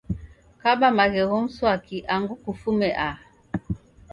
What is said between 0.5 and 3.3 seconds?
Kaba maghegho mswaki angu kufume aha